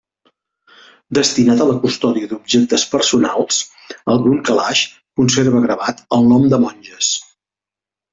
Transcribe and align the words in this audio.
Destinat 1.17 1.59
a 1.65 1.65
la 1.71 1.75
custòdia 1.83 2.29
d'objectes 2.31 2.85
personals, 2.93 3.59
algun 4.15 4.39
calaix 4.47 4.81
conserva 5.21 5.61
gravat 5.67 6.01
el 6.19 6.27
nom 6.33 6.49
de 6.55 6.61
monges. 6.65 7.11